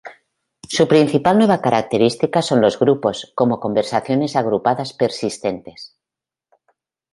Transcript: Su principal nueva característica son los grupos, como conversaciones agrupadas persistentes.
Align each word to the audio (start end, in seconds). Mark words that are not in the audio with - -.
Su 0.67 0.87
principal 0.87 1.37
nueva 1.37 1.61
característica 1.61 2.41
son 2.41 2.59
los 2.59 2.79
grupos, 2.79 3.31
como 3.35 3.59
conversaciones 3.59 4.35
agrupadas 4.35 4.93
persistentes. 4.93 5.95